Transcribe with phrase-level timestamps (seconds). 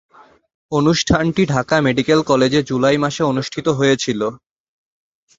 [0.71, 4.27] অনুষ্ঠানটি ঢাকা মেডিকেল কলেজে জুলাই মাসে অনুষ্ঠিত হয়েছিলো।